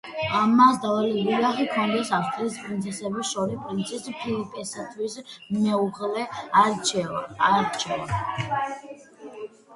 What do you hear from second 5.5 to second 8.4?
მეუღლის არჩევა.